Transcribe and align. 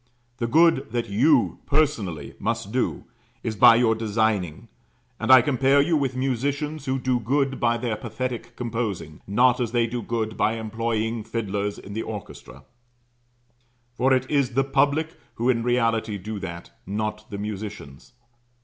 The 0.37 0.47
good 0.47 0.87
that 0.93 1.09
you 1.09 1.59
personally 1.67 2.33
must 2.39 2.71
do 2.71 3.03
is 3.43 3.55
by 3.55 3.75
your 3.75 3.93
designing; 3.93 4.67
and 5.19 5.31
I 5.31 5.43
compare 5.43 5.79
you 5.79 5.95
with 5.95 6.15
musicians 6.15 6.85
who 6.85 6.97
do 6.97 7.19
good 7.19 7.59
by 7.59 7.77
their 7.77 7.95
pathetic 7.95 8.55
composing, 8.55 9.21
not 9.27 9.59
as 9.59 9.73
they 9.73 9.85
do 9.85 10.01
good 10.01 10.35
by 10.35 10.53
employing 10.53 11.23
fiddlers 11.23 11.77
in 11.77 11.93
the 11.93 12.01
orchestra; 12.01 12.63
for 13.93 14.11
it 14.11 14.25
is 14.27 14.55
the 14.55 14.63
public 14.63 15.17
who 15.35 15.51
in 15.51 15.61
reality 15.61 16.17
do 16.17 16.39
that, 16.39 16.71
not 16.87 17.29
the 17.29 17.37
musicians. 17.37 18.13